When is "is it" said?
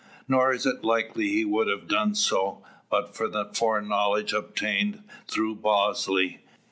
0.51-0.83